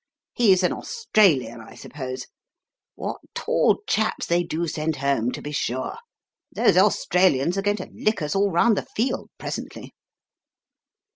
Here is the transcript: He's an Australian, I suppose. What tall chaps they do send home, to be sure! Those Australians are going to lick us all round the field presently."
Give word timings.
He's 0.33 0.63
an 0.63 0.73
Australian, 0.73 1.61
I 1.61 1.75
suppose. 1.75 2.25
What 2.95 3.21
tall 3.35 3.83
chaps 3.87 4.25
they 4.25 4.41
do 4.41 4.67
send 4.67 4.95
home, 4.95 5.31
to 5.33 5.43
be 5.43 5.51
sure! 5.51 5.97
Those 6.51 6.75
Australians 6.75 7.55
are 7.55 7.61
going 7.61 7.77
to 7.77 7.89
lick 7.93 8.23
us 8.23 8.33
all 8.33 8.49
round 8.49 8.77
the 8.77 8.85
field 8.95 9.29
presently." 9.37 9.93